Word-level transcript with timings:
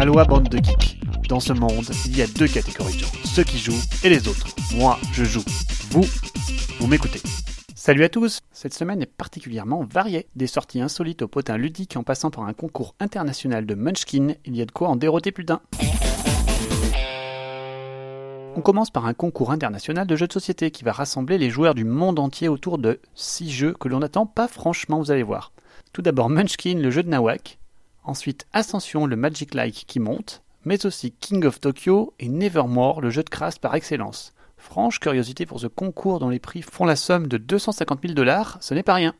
Aloha 0.00 0.24
bande 0.24 0.48
de 0.48 0.56
geeks. 0.56 0.98
Dans 1.28 1.40
ce 1.40 1.52
monde, 1.52 1.84
il 2.06 2.16
y 2.16 2.22
a 2.22 2.26
deux 2.26 2.48
catégories 2.48 2.94
de 2.94 3.00
gens, 3.00 3.12
ceux 3.22 3.44
qui 3.44 3.58
jouent 3.58 3.82
et 4.02 4.08
les 4.08 4.28
autres. 4.28 4.46
Moi, 4.74 4.98
je 5.12 5.24
joue. 5.24 5.44
Vous, 5.90 6.06
vous 6.78 6.86
m'écoutez. 6.86 7.20
Salut 7.74 8.02
à 8.04 8.08
tous 8.08 8.38
Cette 8.50 8.72
semaine 8.72 9.02
est 9.02 9.14
particulièrement 9.14 9.84
variée. 9.84 10.26
Des 10.36 10.46
sorties 10.46 10.80
insolites 10.80 11.20
au 11.20 11.28
potin 11.28 11.58
ludique 11.58 11.98
en 11.98 12.02
passant 12.02 12.30
par 12.30 12.44
un 12.44 12.54
concours 12.54 12.94
international 12.98 13.66
de 13.66 13.74
Munchkin, 13.74 14.36
il 14.46 14.56
y 14.56 14.62
a 14.62 14.64
de 14.64 14.72
quoi 14.72 14.88
en 14.88 14.96
déroter 14.96 15.32
plus 15.32 15.44
d'un. 15.44 15.60
On 18.56 18.62
commence 18.62 18.90
par 18.90 19.04
un 19.04 19.12
concours 19.12 19.50
international 19.50 20.06
de 20.06 20.16
jeux 20.16 20.28
de 20.28 20.32
société 20.32 20.70
qui 20.70 20.82
va 20.82 20.92
rassembler 20.92 21.36
les 21.36 21.50
joueurs 21.50 21.74
du 21.74 21.84
monde 21.84 22.18
entier 22.18 22.48
autour 22.48 22.78
de 22.78 23.00
6 23.16 23.50
jeux 23.50 23.74
que 23.78 23.88
l'on 23.88 23.98
n'attend 23.98 24.24
pas 24.24 24.48
franchement, 24.48 24.98
vous 24.98 25.10
allez 25.10 25.22
voir. 25.22 25.52
Tout 25.92 26.00
d'abord 26.00 26.30
Munchkin, 26.30 26.78
le 26.78 26.90
jeu 26.90 27.02
de 27.02 27.10
Nawak, 27.10 27.59
ensuite 28.04 28.46
Ascension, 28.52 29.06
le 29.06 29.16
Magic 29.16 29.54
Like 29.54 29.84
qui 29.86 30.00
monte, 30.00 30.42
mais 30.64 30.86
aussi 30.86 31.12
King 31.12 31.44
of 31.44 31.60
Tokyo 31.60 32.14
et 32.18 32.28
Nevermore, 32.28 33.00
le 33.00 33.10
jeu 33.10 33.22
de 33.22 33.30
crasse 33.30 33.58
par 33.58 33.74
excellence. 33.74 34.34
Franche 34.56 35.00
curiosité 35.00 35.46
pour 35.46 35.60
ce 35.60 35.66
concours 35.66 36.18
dont 36.18 36.28
les 36.28 36.38
prix 36.38 36.62
font 36.62 36.84
la 36.84 36.96
somme 36.96 37.28
de 37.28 37.38
250 37.38 38.00
000 38.02 38.14
dollars, 38.14 38.58
ce 38.60 38.74
n'est 38.74 38.82
pas 38.82 38.94
rien. 38.94 39.14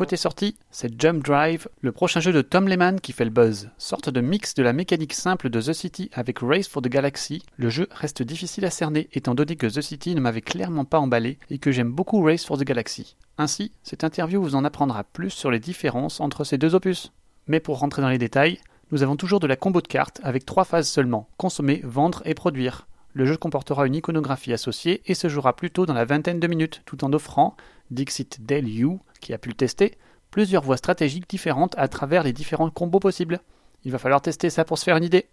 Côté 0.00 0.16
sortie, 0.16 0.56
c'est 0.70 0.98
Jump 0.98 1.22
Drive, 1.22 1.68
le 1.82 1.92
prochain 1.92 2.20
jeu 2.20 2.32
de 2.32 2.40
Tom 2.40 2.68
Lehman 2.68 3.02
qui 3.02 3.12
fait 3.12 3.26
le 3.26 3.30
buzz. 3.30 3.68
Sorte 3.76 4.08
de 4.08 4.22
mix 4.22 4.54
de 4.54 4.62
la 4.62 4.72
mécanique 4.72 5.12
simple 5.12 5.50
de 5.50 5.60
The 5.60 5.74
City 5.74 6.08
avec 6.14 6.38
Race 6.38 6.68
for 6.68 6.80
the 6.80 6.88
Galaxy, 6.88 7.42
le 7.58 7.68
jeu 7.68 7.86
reste 7.90 8.22
difficile 8.22 8.64
à 8.64 8.70
cerner 8.70 9.10
étant 9.12 9.34
donné 9.34 9.56
que 9.56 9.66
The 9.66 9.82
City 9.82 10.14
ne 10.14 10.22
m'avait 10.22 10.40
clairement 10.40 10.86
pas 10.86 10.98
emballé 10.98 11.38
et 11.50 11.58
que 11.58 11.70
j'aime 11.70 11.92
beaucoup 11.92 12.22
Race 12.22 12.46
for 12.46 12.56
the 12.56 12.64
Galaxy. 12.64 13.14
Ainsi, 13.36 13.72
cette 13.82 14.02
interview 14.02 14.40
vous 14.40 14.54
en 14.54 14.64
apprendra 14.64 15.04
plus 15.04 15.28
sur 15.28 15.50
les 15.50 15.60
différences 15.60 16.18
entre 16.20 16.44
ces 16.44 16.56
deux 16.56 16.74
opus. 16.74 17.12
Mais 17.46 17.60
pour 17.60 17.78
rentrer 17.78 18.00
dans 18.00 18.08
les 18.08 18.16
détails, 18.16 18.58
nous 18.92 19.02
avons 19.02 19.16
toujours 19.16 19.38
de 19.38 19.46
la 19.46 19.56
combo 19.56 19.82
de 19.82 19.86
cartes 19.86 20.22
avec 20.24 20.46
trois 20.46 20.64
phases 20.64 20.88
seulement, 20.88 21.28
consommer, 21.36 21.82
vendre 21.84 22.22
et 22.24 22.32
produire. 22.32 22.86
Le 23.12 23.26
jeu 23.26 23.36
comportera 23.36 23.88
une 23.88 23.96
iconographie 23.96 24.52
associée 24.52 25.02
et 25.06 25.14
se 25.14 25.28
jouera 25.28 25.56
plutôt 25.56 25.84
dans 25.84 25.94
la 25.94 26.04
vingtaine 26.04 26.38
de 26.38 26.46
minutes, 26.46 26.82
tout 26.86 27.04
en 27.04 27.12
offrant, 27.12 27.56
Dixit 27.90 28.46
Dale 28.46 28.68
You, 28.68 29.00
qui 29.20 29.32
a 29.32 29.38
pu 29.38 29.48
le 29.48 29.56
tester, 29.56 29.98
plusieurs 30.30 30.62
voies 30.62 30.76
stratégiques 30.76 31.28
différentes 31.28 31.74
à 31.76 31.88
travers 31.88 32.22
les 32.22 32.32
différents 32.32 32.70
combos 32.70 33.00
possibles. 33.00 33.40
Il 33.84 33.90
va 33.90 33.98
falloir 33.98 34.22
tester 34.22 34.48
ça 34.48 34.64
pour 34.64 34.78
se 34.78 34.84
faire 34.84 34.96
une 34.96 35.02
idée. 35.02 35.26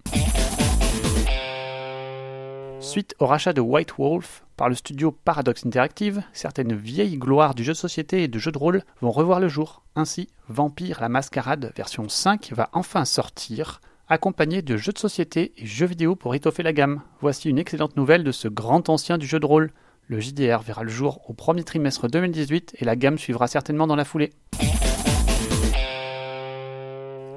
Suite 2.79 3.13
au 3.19 3.27
rachat 3.27 3.53
de 3.53 3.61
White 3.61 3.93
Wolf 3.99 4.43
par 4.55 4.69
le 4.69 4.75
studio 4.75 5.11
Paradox 5.11 5.63
Interactive, 5.63 6.23
certaines 6.33 6.75
vieilles 6.75 7.17
gloires 7.17 7.53
du 7.53 7.63
jeu 7.63 7.73
de 7.73 7.77
société 7.77 8.23
et 8.23 8.27
de 8.27 8.39
jeu 8.39 8.51
de 8.51 8.57
rôle 8.57 8.83
vont 9.01 9.11
revoir 9.11 9.39
le 9.39 9.49
jour. 9.49 9.83
Ainsi, 9.95 10.29
Vampire 10.47 10.99
la 10.99 11.09
Mascarade 11.09 11.73
version 11.75 12.09
5 12.09 12.53
va 12.53 12.69
enfin 12.73 13.05
sortir, 13.05 13.81
accompagné 14.09 14.61
de 14.61 14.77
jeux 14.77 14.93
de 14.93 14.97
société 14.97 15.53
et 15.57 15.65
jeux 15.65 15.85
vidéo 15.85 16.15
pour 16.15 16.35
étoffer 16.35 16.63
la 16.63 16.73
gamme. 16.73 17.01
Voici 17.21 17.49
une 17.49 17.59
excellente 17.59 17.97
nouvelle 17.97 18.23
de 18.23 18.31
ce 18.31 18.47
grand 18.47 18.89
ancien 18.89 19.17
du 19.17 19.27
jeu 19.27 19.39
de 19.39 19.45
rôle. 19.45 19.71
Le 20.07 20.19
JDR 20.19 20.61
verra 20.61 20.83
le 20.83 20.89
jour 20.89 21.21
au 21.29 21.33
premier 21.33 21.63
trimestre 21.63 22.07
2018 22.07 22.75
et 22.79 22.85
la 22.85 22.95
gamme 22.95 23.17
suivra 23.17 23.47
certainement 23.47 23.87
dans 23.87 23.95
la 23.95 24.05
foulée. 24.05 24.31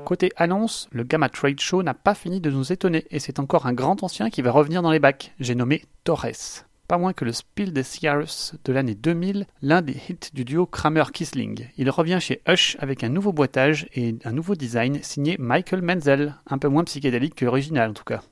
Côté 0.04 0.30
annonce, 0.36 0.88
le 0.90 1.04
Gamma 1.04 1.28
Trade 1.28 1.60
Show 1.60 1.82
n'a 1.82 1.94
pas 1.94 2.14
fini 2.14 2.40
de 2.40 2.50
nous 2.50 2.72
étonner 2.72 3.06
et 3.10 3.18
c'est 3.18 3.38
encore 3.38 3.66
un 3.66 3.72
grand 3.72 4.02
ancien 4.02 4.30
qui 4.30 4.42
va 4.42 4.50
revenir 4.50 4.82
dans 4.82 4.90
les 4.90 4.98
bacs. 4.98 5.32
J'ai 5.38 5.54
nommé 5.54 5.84
Torres. 6.04 6.69
Pas 6.90 6.98
moins 6.98 7.12
que 7.12 7.24
le 7.24 7.30
Spiel 7.30 7.72
des 7.72 7.84
Jahres 7.84 8.56
de 8.64 8.72
l'année 8.72 8.96
2000, 8.96 9.46
l'un 9.62 9.80
des 9.80 9.92
hits 9.92 10.32
du 10.34 10.44
duo 10.44 10.66
Kramer-Kisling. 10.66 11.68
Il 11.76 11.88
revient 11.88 12.18
chez 12.20 12.42
Hush 12.48 12.76
avec 12.80 13.04
un 13.04 13.08
nouveau 13.08 13.32
boitage 13.32 13.86
et 13.94 14.16
un 14.24 14.32
nouveau 14.32 14.56
design 14.56 15.00
signé 15.00 15.36
Michael 15.38 15.82
Menzel, 15.82 16.34
un 16.48 16.58
peu 16.58 16.66
moins 16.66 16.82
psychédélique 16.82 17.36
que 17.36 17.44
l'original 17.44 17.90
en 17.90 17.92
tout 17.92 18.02
cas. 18.02 18.22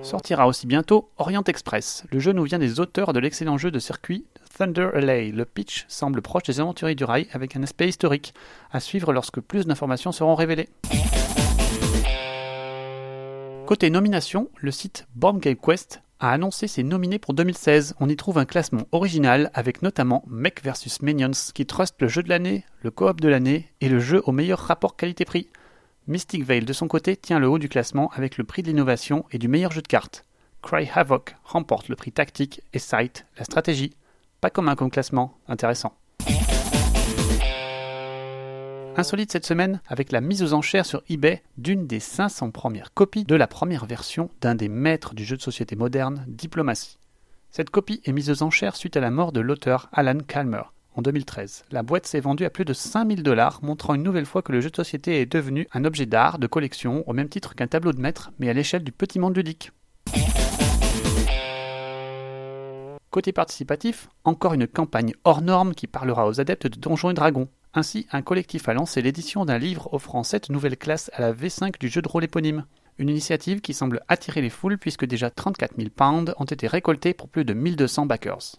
Sortira 0.00 0.46
aussi 0.46 0.66
bientôt 0.66 1.10
Orient 1.18 1.44
Express. 1.44 2.04
Le 2.10 2.20
jeu 2.20 2.32
nous 2.32 2.44
vient 2.44 2.58
des 2.58 2.80
auteurs 2.80 3.12
de 3.12 3.20
l'excellent 3.20 3.58
jeu 3.58 3.70
de 3.70 3.78
circuit 3.78 4.24
Thunder 4.56 4.88
Alley. 4.94 5.30
Le 5.30 5.44
pitch 5.44 5.84
semble 5.88 6.22
proche 6.22 6.44
des 6.44 6.58
aventuriers 6.58 6.94
du 6.94 7.04
rail 7.04 7.28
avec 7.34 7.54
un 7.54 7.62
aspect 7.62 7.86
historique, 7.86 8.32
à 8.72 8.80
suivre 8.80 9.12
lorsque 9.12 9.40
plus 9.40 9.66
d'informations 9.66 10.12
seront 10.12 10.36
révélées. 10.36 10.70
Côté 13.66 13.90
nomination, 13.90 14.48
le 14.58 14.70
site 14.70 15.08
Board 15.16 15.40
Game 15.40 15.56
Quest 15.56 16.00
a 16.20 16.30
annoncé 16.30 16.68
ses 16.68 16.84
nominés 16.84 17.18
pour 17.18 17.34
2016. 17.34 17.96
On 17.98 18.08
y 18.08 18.14
trouve 18.14 18.38
un 18.38 18.44
classement 18.44 18.86
original 18.92 19.50
avec 19.54 19.82
notamment 19.82 20.22
Mech 20.28 20.62
vs 20.62 21.02
Minions 21.02 21.32
qui 21.52 21.66
trust 21.66 21.96
le 21.98 22.06
jeu 22.06 22.22
de 22.22 22.28
l'année, 22.28 22.64
le 22.82 22.92
coop 22.92 23.20
de 23.20 23.26
l'année 23.26 23.72
et 23.80 23.88
le 23.88 23.98
jeu 23.98 24.22
au 24.24 24.30
meilleur 24.30 24.60
rapport 24.60 24.94
qualité-prix. 24.94 25.48
Mystic 26.06 26.44
Veil 26.44 26.64
de 26.64 26.72
son 26.72 26.86
côté 26.86 27.16
tient 27.16 27.40
le 27.40 27.48
haut 27.48 27.58
du 27.58 27.68
classement 27.68 28.12
avec 28.14 28.38
le 28.38 28.44
prix 28.44 28.62
de 28.62 28.68
l'innovation 28.68 29.24
et 29.32 29.38
du 29.38 29.48
meilleur 29.48 29.72
jeu 29.72 29.82
de 29.82 29.88
cartes. 29.88 30.24
Cry 30.62 30.88
Havoc 30.94 31.34
remporte 31.42 31.88
le 31.88 31.96
prix 31.96 32.12
tactique 32.12 32.62
et 32.72 32.78
Sight 32.78 33.26
la 33.36 33.44
stratégie. 33.44 33.96
Pas 34.40 34.50
commun 34.50 34.76
comme 34.76 34.92
classement, 34.92 35.36
intéressant. 35.48 35.98
Insolite 38.98 39.30
cette 39.30 39.44
semaine 39.44 39.82
avec 39.88 40.10
la 40.10 40.22
mise 40.22 40.42
aux 40.42 40.54
enchères 40.54 40.86
sur 40.86 41.02
eBay 41.10 41.42
d'une 41.58 41.86
des 41.86 42.00
500 42.00 42.50
premières 42.50 42.94
copies 42.94 43.24
de 43.24 43.34
la 43.34 43.46
première 43.46 43.84
version 43.84 44.30
d'un 44.40 44.54
des 44.54 44.70
maîtres 44.70 45.14
du 45.14 45.22
jeu 45.22 45.36
de 45.36 45.42
société 45.42 45.76
moderne, 45.76 46.24
Diplomatie. 46.26 46.96
Cette 47.50 47.68
copie 47.68 48.00
est 48.06 48.12
mise 48.12 48.30
aux 48.30 48.42
enchères 48.42 48.74
suite 48.74 48.96
à 48.96 49.00
la 49.00 49.10
mort 49.10 49.32
de 49.32 49.40
l'auteur 49.40 49.90
Alan 49.92 50.16
Calmer 50.26 50.62
en 50.94 51.02
2013. 51.02 51.66
La 51.72 51.82
boîte 51.82 52.06
s'est 52.06 52.20
vendue 52.20 52.46
à 52.46 52.50
plus 52.50 52.64
de 52.64 52.72
5000 52.72 53.22
dollars, 53.22 53.60
montrant 53.62 53.92
une 53.92 54.02
nouvelle 54.02 54.24
fois 54.24 54.40
que 54.40 54.52
le 54.52 54.62
jeu 54.62 54.70
de 54.70 54.76
société 54.76 55.20
est 55.20 55.30
devenu 55.30 55.68
un 55.74 55.84
objet 55.84 56.06
d'art, 56.06 56.38
de 56.38 56.46
collection, 56.46 57.06
au 57.06 57.12
même 57.12 57.28
titre 57.28 57.54
qu'un 57.54 57.66
tableau 57.66 57.92
de 57.92 58.00
maître, 58.00 58.30
mais 58.38 58.48
à 58.48 58.54
l'échelle 58.54 58.82
du 58.82 58.92
petit 58.92 59.18
monde 59.18 59.36
ludique. 59.36 59.72
Côté 63.10 63.32
participatif, 63.32 64.08
encore 64.24 64.54
une 64.54 64.66
campagne 64.66 65.14
hors 65.24 65.40
norme 65.40 65.74
qui 65.74 65.86
parlera 65.86 66.26
aux 66.26 66.40
adeptes 66.40 66.66
de 66.66 66.78
Donjons 66.78 67.10
et 67.10 67.14
Dragons. 67.14 67.48
Ainsi, 67.74 68.06
un 68.10 68.22
collectif 68.22 68.68
a 68.68 68.74
lancé 68.74 69.02
l'édition 69.02 69.44
d'un 69.44 69.58
livre 69.58 69.92
offrant 69.92 70.22
7 70.22 70.50
nouvelles 70.50 70.76
classes 70.76 71.10
à 71.14 71.20
la 71.20 71.32
V5 71.32 71.78
du 71.78 71.88
jeu 71.88 72.00
de 72.00 72.08
rôle 72.08 72.24
éponyme. 72.24 72.64
Une 72.98 73.10
initiative 73.10 73.60
qui 73.60 73.74
semble 73.74 74.00
attirer 74.08 74.40
les 74.40 74.50
foules 74.50 74.78
puisque 74.78 75.04
déjà 75.04 75.28
34 75.28 75.76
000 75.76 75.90
pounds 75.94 76.34
ont 76.38 76.44
été 76.44 76.66
récoltés 76.66 77.12
pour 77.12 77.28
plus 77.28 77.44
de 77.44 77.52
1200 77.52 78.06
backers. 78.06 78.56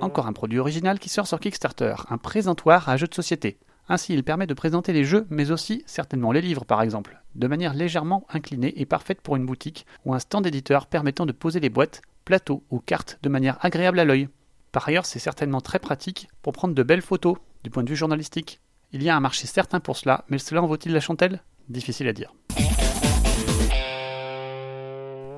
Encore 0.00 0.26
un 0.26 0.32
produit 0.32 0.58
original 0.58 0.98
qui 0.98 1.08
sort 1.08 1.26
sur 1.26 1.40
Kickstarter, 1.40 1.94
un 2.10 2.18
présentoir 2.18 2.88
à 2.88 2.96
jeux 2.96 3.06
de 3.06 3.14
société. 3.14 3.58
Ainsi, 3.88 4.14
il 4.14 4.22
permet 4.22 4.46
de 4.46 4.54
présenter 4.54 4.92
les 4.92 5.04
jeux, 5.04 5.26
mais 5.30 5.50
aussi 5.50 5.82
certainement 5.86 6.32
les 6.32 6.40
livres 6.40 6.64
par 6.64 6.82
exemple, 6.82 7.20
de 7.34 7.46
manière 7.46 7.74
légèrement 7.74 8.26
inclinée 8.28 8.80
et 8.80 8.86
parfaite 8.86 9.20
pour 9.20 9.36
une 9.36 9.46
boutique 9.46 9.86
ou 10.04 10.14
un 10.14 10.18
stand 10.18 10.46
éditeur 10.46 10.86
permettant 10.86 11.26
de 11.26 11.32
poser 11.32 11.60
les 11.60 11.70
boîtes, 11.70 12.02
plateaux 12.24 12.62
ou 12.70 12.78
cartes 12.78 13.18
de 13.22 13.28
manière 13.28 13.58
agréable 13.60 13.98
à 13.98 14.04
l'œil. 14.04 14.28
Par 14.72 14.88
ailleurs, 14.88 15.04
c'est 15.04 15.18
certainement 15.18 15.60
très 15.60 15.78
pratique 15.78 16.28
pour 16.40 16.54
prendre 16.54 16.74
de 16.74 16.82
belles 16.82 17.02
photos 17.02 17.36
du 17.62 17.68
point 17.68 17.84
de 17.84 17.90
vue 17.90 17.96
journalistique. 17.96 18.60
Il 18.92 19.02
y 19.02 19.10
a 19.10 19.16
un 19.16 19.20
marché 19.20 19.46
certain 19.46 19.80
pour 19.80 19.98
cela, 19.98 20.24
mais 20.30 20.38
cela 20.38 20.62
en 20.62 20.66
vaut-il 20.66 20.92
la 20.92 21.00
chandelle 21.00 21.42
Difficile 21.68 22.08
à 22.08 22.14
dire. 22.14 22.32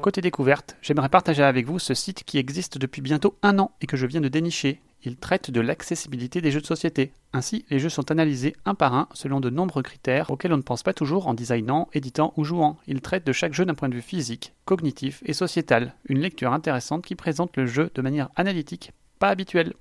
Côté 0.02 0.20
découverte, 0.20 0.76
j'aimerais 0.82 1.08
partager 1.08 1.42
avec 1.42 1.66
vous 1.66 1.80
ce 1.80 1.94
site 1.94 2.22
qui 2.22 2.38
existe 2.38 2.78
depuis 2.78 3.02
bientôt 3.02 3.36
un 3.42 3.58
an 3.58 3.72
et 3.80 3.86
que 3.86 3.96
je 3.96 4.06
viens 4.06 4.20
de 4.20 4.28
dénicher. 4.28 4.80
Il 5.02 5.16
traite 5.16 5.50
de 5.50 5.60
l'accessibilité 5.60 6.40
des 6.40 6.50
jeux 6.52 6.60
de 6.60 6.66
société. 6.66 7.12
Ainsi, 7.32 7.64
les 7.70 7.80
jeux 7.80 7.88
sont 7.88 8.10
analysés 8.10 8.54
un 8.64 8.74
par 8.74 8.94
un 8.94 9.08
selon 9.14 9.40
de 9.40 9.50
nombreux 9.50 9.82
critères 9.82 10.30
auxquels 10.30 10.52
on 10.52 10.58
ne 10.58 10.62
pense 10.62 10.82
pas 10.82 10.94
toujours 10.94 11.26
en 11.26 11.34
designant, 11.34 11.88
éditant 11.92 12.32
ou 12.36 12.44
jouant. 12.44 12.78
Il 12.86 13.00
traite 13.00 13.26
de 13.26 13.32
chaque 13.32 13.52
jeu 13.54 13.64
d'un 13.64 13.74
point 13.74 13.88
de 13.88 13.94
vue 13.94 14.02
physique, 14.02 14.54
cognitif 14.64 15.22
et 15.26 15.32
sociétal. 15.32 15.94
Une 16.08 16.20
lecture 16.20 16.52
intéressante 16.52 17.04
qui 17.04 17.16
présente 17.16 17.56
le 17.56 17.66
jeu 17.66 17.90
de 17.94 18.02
manière 18.02 18.30
analytique, 18.36 18.92
pas 19.18 19.28
habituelle. 19.28 19.72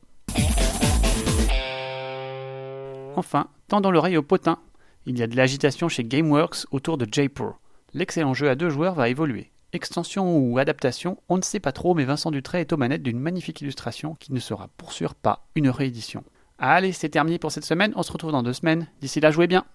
Enfin, 3.16 3.48
tendons 3.68 3.92
l'oreille 3.92 4.18
au 4.18 4.24
potin. 4.24 4.60
Il 5.06 5.18
y 5.20 5.24
a 5.24 5.28
de 5.28 5.36
l'agitation 5.36 5.90
chez 5.90 6.04
Gameworks 6.04 6.66
autour 6.72 6.98
de 6.98 7.08
J-Pro. 7.10 7.54
L'excellent 7.94 8.34
jeu 8.34 8.50
à 8.50 8.56
deux 8.56 8.70
joueurs 8.70 8.96
va 8.96 9.10
évoluer. 9.10 9.52
Extension 9.74 10.38
ou 10.38 10.58
adaptation, 10.60 11.20
on 11.30 11.38
ne 11.38 11.42
sait 11.42 11.60
pas 11.60 11.72
trop, 11.72 11.94
mais 11.94 12.06
Vincent 12.06 12.32
Dutray 12.32 12.62
est 12.62 12.74
aux 12.74 12.78
manettes 12.78 13.04
d'une 13.04 13.20
magnifique 13.20 13.62
illustration 13.62 14.16
qui 14.16 14.32
ne 14.32 14.40
sera 14.40 14.70
pour 14.78 14.92
sûr 14.92 15.16
pas 15.16 15.48
une 15.56 15.70
réédition. 15.70 16.24
Allez, 16.60 16.92
c'est 16.92 17.10
terminé 17.10 17.40
pour 17.40 17.52
cette 17.52 17.66
semaine, 17.66 17.92
on 17.96 18.04
se 18.04 18.12
retrouve 18.12 18.32
dans 18.32 18.44
deux 18.44 18.54
semaines. 18.54 18.88
D'ici 19.02 19.20
là, 19.20 19.32
jouez 19.32 19.48
bien! 19.48 19.66